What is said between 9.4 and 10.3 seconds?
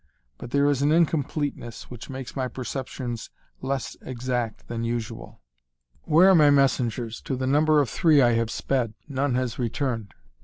returned."